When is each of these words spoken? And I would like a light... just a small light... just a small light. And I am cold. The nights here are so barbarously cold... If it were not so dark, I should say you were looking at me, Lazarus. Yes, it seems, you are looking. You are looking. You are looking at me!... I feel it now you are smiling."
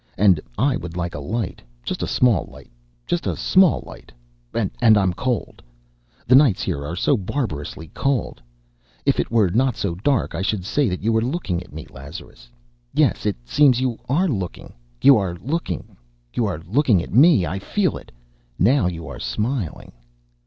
And 0.17 0.39
I 0.57 0.77
would 0.77 0.97
like 0.97 1.13
a 1.13 1.19
light... 1.19 1.61
just 1.83 2.01
a 2.01 2.07
small 2.07 2.45
light... 2.51 2.71
just 3.05 3.27
a 3.27 3.35
small 3.37 3.83
light. 3.85 4.11
And 4.51 4.71
I 4.97 5.03
am 5.03 5.13
cold. 5.13 5.61
The 6.25 6.33
nights 6.33 6.63
here 6.63 6.83
are 6.83 6.95
so 6.95 7.15
barbarously 7.15 7.87
cold... 7.89 8.41
If 9.05 9.19
it 9.19 9.29
were 9.29 9.51
not 9.51 9.75
so 9.75 9.93
dark, 9.93 10.33
I 10.33 10.41
should 10.41 10.65
say 10.65 10.85
you 10.99 11.13
were 11.13 11.21
looking 11.21 11.61
at 11.61 11.71
me, 11.71 11.85
Lazarus. 11.91 12.49
Yes, 12.95 13.27
it 13.27 13.35
seems, 13.45 13.79
you 13.79 13.99
are 14.09 14.27
looking. 14.27 14.73
You 15.03 15.19
are 15.19 15.35
looking. 15.35 15.95
You 16.33 16.47
are 16.47 16.63
looking 16.65 17.03
at 17.03 17.13
me!... 17.13 17.45
I 17.45 17.59
feel 17.59 17.95
it 17.95 18.11
now 18.57 18.87
you 18.87 19.07
are 19.07 19.19
smiling." 19.19 19.91